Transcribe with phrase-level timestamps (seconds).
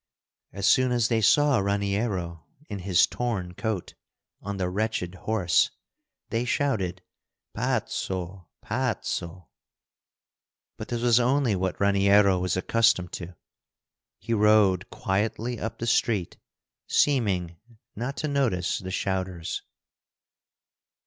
[0.51, 3.93] As soon as they saw Raniero, in his torn coat,
[4.41, 5.69] on the wretched horse,
[6.31, 7.03] they shouted:
[7.55, 9.49] "Pazzo, pazzo!"
[10.77, 13.35] But this was only what Raniero was accustomed to.
[14.17, 16.35] He rode quietly up the street,
[16.87, 17.57] seeming:
[17.95, 19.61] not to notice the shouters.